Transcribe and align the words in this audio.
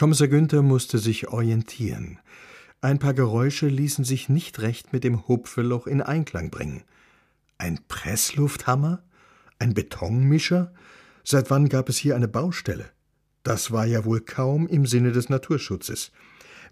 Kommissar 0.00 0.28
Günther 0.28 0.62
musste 0.62 0.96
sich 0.96 1.28
orientieren. 1.28 2.20
Ein 2.80 2.98
paar 2.98 3.12
Geräusche 3.12 3.66
ließen 3.68 4.02
sich 4.02 4.30
nicht 4.30 4.58
recht 4.60 4.94
mit 4.94 5.04
dem 5.04 5.28
Hupfeloch 5.28 5.86
in 5.86 6.00
Einklang 6.00 6.48
bringen. 6.48 6.84
Ein 7.58 7.80
Presslufthammer? 7.86 9.02
Ein 9.58 9.74
Betonmischer? 9.74 10.72
Seit 11.22 11.50
wann 11.50 11.68
gab 11.68 11.90
es 11.90 11.98
hier 11.98 12.16
eine 12.16 12.28
Baustelle? 12.28 12.86
Das 13.42 13.72
war 13.72 13.84
ja 13.84 14.06
wohl 14.06 14.22
kaum 14.22 14.66
im 14.68 14.86
Sinne 14.86 15.12
des 15.12 15.28
Naturschutzes. 15.28 16.12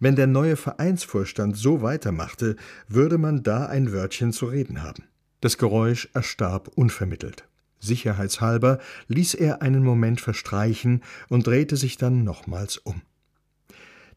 Wenn 0.00 0.16
der 0.16 0.26
neue 0.26 0.56
Vereinsvorstand 0.56 1.54
so 1.54 1.82
weitermachte, 1.82 2.56
würde 2.88 3.18
man 3.18 3.42
da 3.42 3.66
ein 3.66 3.92
Wörtchen 3.92 4.32
zu 4.32 4.46
reden 4.46 4.82
haben. 4.82 5.04
Das 5.42 5.58
Geräusch 5.58 6.08
erstarb 6.14 6.68
unvermittelt. 6.76 7.46
Sicherheitshalber 7.78 8.78
ließ 9.08 9.34
er 9.34 9.60
einen 9.60 9.84
Moment 9.84 10.22
verstreichen 10.22 11.02
und 11.28 11.46
drehte 11.46 11.76
sich 11.76 11.98
dann 11.98 12.24
nochmals 12.24 12.78
um. 12.78 13.02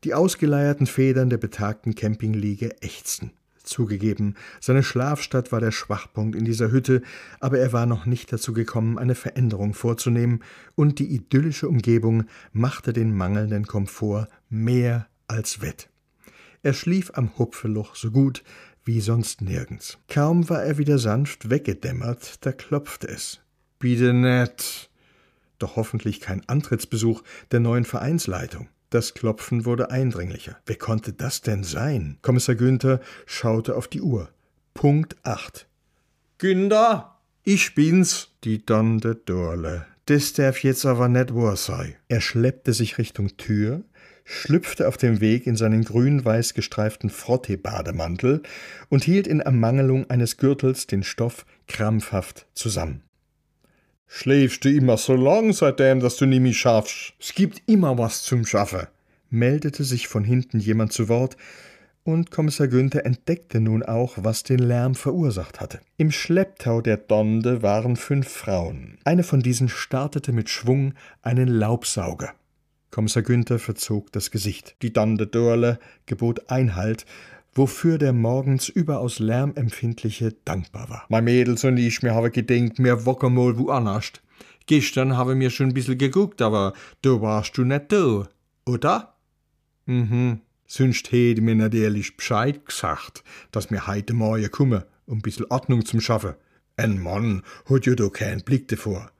Die 0.04 0.14
ausgeleierten 0.14 0.88
Federn 0.88 1.30
der 1.30 1.38
betagten 1.38 1.94
Campingliege 1.94 2.82
ächzten. 2.82 3.32
Zugegeben, 3.64 4.36
seine 4.60 4.82
Schlafstatt 4.82 5.52
war 5.52 5.60
der 5.60 5.72
Schwachpunkt 5.72 6.36
in 6.36 6.46
dieser 6.46 6.72
Hütte, 6.72 7.04
aber 7.40 7.60
er 7.60 7.72
war 7.74 7.86
noch 7.86 8.08
nicht 8.08 8.34
dazu 8.34 8.54
gekommen, 8.54 8.98
eine 8.98 9.14
Veränderung 9.14 9.76
vorzunehmen, 9.76 10.44
und 10.74 10.98
die 10.98 11.14
idyllische 11.14 11.70
Umgebung 11.70 12.24
machte 12.52 12.94
den 12.94 13.16
mangelnden 13.16 13.68
Komfort 13.68 14.28
mehr 14.50 15.08
als 15.28 15.62
wett. 15.62 15.90
Er 16.64 16.74
schlief 16.74 17.12
am 17.14 17.38
Hupfeloch 17.38 17.96
so 17.96 18.10
gut 18.10 18.44
wie 18.84 19.00
sonst 19.00 19.42
nirgends. 19.42 20.00
Kaum 20.08 20.50
war 20.50 20.64
er 20.64 20.80
wieder 20.80 20.98
sanft 20.98 21.50
weggedämmert, 21.50 22.44
da 22.46 22.52
klopfte 22.52 23.08
es. 23.08 23.42
Bitte 23.78 24.14
nett. 24.14 24.90
Doch 25.60 25.76
hoffentlich 25.76 26.20
kein 26.20 26.48
Antrittsbesuch 26.50 27.22
der 27.52 27.60
neuen 27.60 27.86
Vereinsleitung. 27.86 28.68
Das 28.92 29.14
Klopfen 29.14 29.64
wurde 29.64 29.90
eindringlicher. 29.90 30.58
Wer 30.66 30.76
konnte 30.76 31.14
das 31.14 31.42
denn 31.42 31.64
sein? 31.64 32.18
Kommissar 32.22 32.56
Günther 32.56 33.00
schaute 33.26 33.78
auf 33.78 33.88
die 33.88 34.02
Uhr. 34.02 34.30
Punkt 34.74 35.16
acht. 35.24 35.66
Günther, 36.38 37.18
ich 37.46 37.74
bin's, 37.74 38.32
die 38.44 38.66
Donde 38.66 39.16
Dorle. 39.16 39.86
Das 40.08 40.34
darf 40.34 40.62
jetzt 40.62 40.86
aber 40.86 41.08
nicht 41.08 41.34
wahr 41.34 41.56
sein. 41.56 41.96
Er 42.10 42.20
schleppte 42.20 42.74
sich 42.74 42.98
Richtung 42.98 43.38
Tür, 43.38 43.86
schlüpfte 44.26 44.90
auf 44.90 44.98
dem 44.98 45.22
Weg 45.22 45.48
in 45.48 45.56
seinen 45.56 45.86
grün-weiß 45.86 46.54
gestreiften 46.54 47.10
Frottee-Bademantel 47.10 48.44
und 48.90 49.06
hielt 49.06 49.26
in 49.26 49.40
Ermangelung 49.40 50.10
eines 50.10 50.36
Gürtels 50.36 50.86
den 50.86 51.04
Stoff 51.04 51.46
krampfhaft 51.68 52.46
zusammen. 52.54 53.04
Schläfst 54.14 54.66
du 54.66 54.70
immer 54.70 54.98
so 54.98 55.16
lang 55.16 55.54
seitdem, 55.54 56.02
dass 56.02 56.18
du 56.18 56.26
nie 56.26 56.42
mehr 56.42 56.54
schaffst? 56.54 57.14
Es 57.18 57.34
gibt 57.34 57.62
immer 57.66 57.98
was 57.98 58.24
zum 58.24 58.46
Schaffen, 58.46 58.88
meldete 59.30 59.86
sich 59.86 60.10
von 60.10 60.26
hinten 60.26 60.60
jemand 60.60 60.92
zu 60.92 61.08
Wort, 61.08 61.38
und 62.04 62.30
Kommissar 62.30 62.68
Günther 62.68 63.06
entdeckte 63.06 63.62
nun 63.62 63.84
auch, 63.84 64.18
was 64.18 64.44
den 64.44 64.60
Lärm 64.60 64.96
verursacht 64.96 65.62
hatte. 65.62 65.80
Im 65.96 66.12
Schlepptau 66.12 66.82
der 66.82 66.98
Donde 66.98 67.64
waren 67.64 67.96
fünf 67.96 68.28
Frauen. 68.28 68.98
Eine 69.06 69.24
von 69.24 69.40
diesen 69.40 69.70
startete 69.70 70.34
mit 70.34 70.50
Schwung 70.50 70.94
einen 71.22 71.48
Laubsauger. 71.48 72.34
Kommissar 72.92 73.24
Günther 73.24 73.60
verzog 73.60 74.12
das 74.12 74.30
Gesicht. 74.30 74.76
Die 74.82 74.92
Donde 74.92 75.26
Dorle 75.26 75.80
gebot 76.06 76.52
Einhalt, 76.52 77.06
wofür 77.54 77.98
der 77.98 78.14
morgens 78.14 78.70
überaus 78.70 79.20
lärmempfindliche 79.20 80.34
dankbar 80.46 80.90
war. 80.90 81.06
Mein 81.10 81.26
Mädels 81.26 81.64
und 81.64 81.78
ich, 81.78 82.02
mir 82.02 82.14
habe 82.14 82.32
gedenkt, 82.32 82.80
mir 82.80 83.06
wocken 83.06 83.34
mal 83.34 83.58
woanders. 83.58 84.14
Gestern 84.68 85.18
habe 85.18 85.36
mir 85.36 85.50
schon 85.50 85.68
ein 85.68 85.74
bisschen 85.74 85.98
geguckt, 85.98 86.42
aber 86.42 86.74
da 87.02 87.22
warst 87.22 87.58
du 87.58 87.64
nicht 87.64 87.92
da, 87.92 88.28
oder? 88.66 89.16
Mhm, 89.86 90.42
sonst 90.66 91.12
hätte 91.12 91.42
mir 91.42 91.56
natürlich 91.56 92.16
Bescheid 92.16 92.66
gesagt, 92.66 93.24
dass 93.52 93.72
mir 93.72 93.88
heute 93.88 94.14
Morgen 94.14 94.50
komme, 94.52 94.86
um 95.06 95.18
ein 95.18 95.22
bisschen 95.22 95.46
Ordnung 95.50 95.84
zum 95.86 96.00
Schaffen. 96.00 96.36
Ein 96.78 97.02
Mann 97.02 97.44
hat 97.70 97.86
ja 97.86 97.96
da 97.96 98.08
keinen 98.10 98.44
Blick 98.44 98.68
davor. 98.70 99.12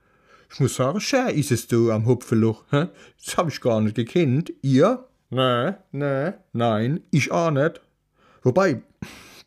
Ich 0.52 0.60
muss 0.60 0.76
sagen, 0.76 1.00
schön 1.00 1.28
ist 1.28 1.50
es 1.50 1.66
da 1.66 1.76
am 1.88 2.06
Hupfeloch. 2.06 2.64
Hä? 2.70 2.88
Das 3.24 3.36
hab 3.36 3.48
ich 3.48 3.60
gar 3.60 3.80
nicht 3.80 3.96
gekannt. 3.96 4.52
Ihr? 4.62 5.06
Nee, 5.30 5.72
nee, 5.92 6.32
nein, 6.52 7.00
ich 7.10 7.30
auch 7.32 7.50
nicht. 7.50 7.80
Wobei, 8.42 8.82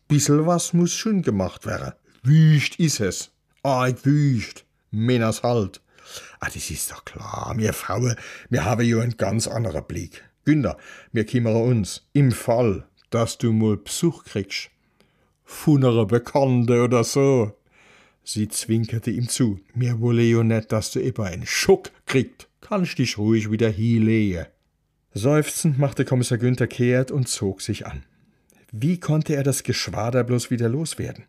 bissel 0.08 0.46
was 0.46 0.72
muss 0.72 0.92
schon 0.92 1.22
gemacht 1.22 1.66
werden. 1.66 1.92
Wüst 2.22 2.78
is 2.80 3.00
es. 3.00 3.30
Arg 3.62 4.04
wüst. 4.04 4.64
Männers 4.90 5.42
halt. 5.42 5.80
Ah, 6.40 6.46
das 6.46 6.70
ist 6.70 6.90
doch 6.90 7.04
klar. 7.04 7.54
Wir 7.56 7.72
Frauen, 7.72 8.16
wir 8.48 8.64
haben 8.64 8.86
ja 8.86 9.00
einen 9.00 9.16
ganz 9.16 9.46
anderen 9.46 9.84
Blick. 9.84 10.24
Günther, 10.44 10.76
wir 11.12 11.26
kümmern 11.26 11.56
uns. 11.56 12.06
Im 12.12 12.32
Fall, 12.32 12.86
dass 13.10 13.38
du 13.38 13.52
mal 13.52 13.76
Besuch 13.76 14.24
kriegst. 14.24 14.70
Einer 15.66 16.06
Bekannte 16.06 16.82
oder 16.82 17.04
so. 17.04 17.56
Sie 18.24 18.48
zwinkerte 18.48 19.10
ihm 19.10 19.28
zu. 19.28 19.60
Mir 19.74 20.00
wolle 20.00 20.22
ja 20.22 20.42
nicht, 20.42 20.72
dass 20.72 20.90
du 20.92 21.00
eben 21.00 21.22
einen 21.22 21.46
Schock 21.46 21.90
kriegt. 22.06 22.48
Kannst 22.60 22.98
dich 22.98 23.18
ruhig 23.18 23.50
wieder 23.50 23.70
hinlegen. 23.70 24.46
Seufzend 25.14 25.78
machte 25.78 26.04
Kommissar 26.04 26.38
Günther 26.38 26.66
kehrt 26.66 27.10
und 27.10 27.28
zog 27.28 27.62
sich 27.62 27.86
an. 27.86 28.04
Wie 28.72 28.98
konnte 29.00 29.34
er 29.34 29.42
das 29.42 29.62
Geschwader 29.62 30.24
bloß 30.24 30.50
wieder 30.50 30.68
loswerden? 30.68 31.24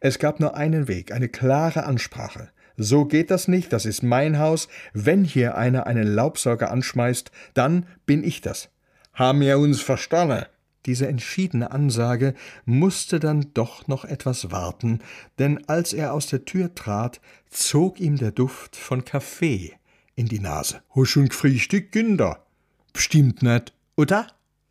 Es 0.00 0.18
gab 0.18 0.40
nur 0.40 0.56
einen 0.56 0.88
Weg, 0.88 1.12
eine 1.12 1.28
klare 1.28 1.84
Ansprache. 1.84 2.50
So 2.76 3.06
geht 3.06 3.30
das 3.30 3.48
nicht, 3.48 3.72
das 3.72 3.86
ist 3.86 4.02
mein 4.02 4.38
Haus. 4.38 4.68
Wenn 4.92 5.24
hier 5.24 5.56
einer 5.56 5.86
einen 5.86 6.06
Laubsauger 6.06 6.70
anschmeißt, 6.70 7.30
dann 7.54 7.86
bin 8.04 8.22
ich 8.22 8.40
das. 8.42 8.68
Haben 9.14 9.40
wir 9.40 9.58
uns 9.58 9.80
verstanden? 9.80 10.44
Diese 10.84 11.08
entschiedene 11.08 11.72
Ansage 11.72 12.34
musste 12.64 13.18
dann 13.18 13.52
doch 13.54 13.88
noch 13.88 14.04
etwas 14.04 14.52
warten, 14.52 15.00
denn 15.38 15.66
als 15.68 15.92
er 15.92 16.12
aus 16.12 16.28
der 16.28 16.44
Tür 16.44 16.74
trat, 16.74 17.20
zog 17.50 17.98
ihm 17.98 18.16
der 18.16 18.30
Duft 18.30 18.76
von 18.76 19.04
Kaffee 19.04 19.72
in 20.14 20.26
die 20.26 20.38
Nase. 20.38 20.82
Hast 20.94 21.08
schon 21.08 21.28
gefrühstückt, 21.28 21.90
Günder? 21.90 22.46
Bestimmt 22.92 23.42
nicht, 23.42 23.72
oder? 23.96 24.28